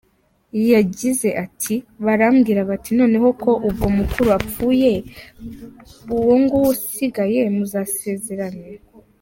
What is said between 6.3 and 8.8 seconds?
nguwo usigaye muzasezerane.